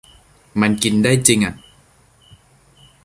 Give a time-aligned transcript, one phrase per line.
[0.59, 1.53] มันกันได้จิงอ่ะ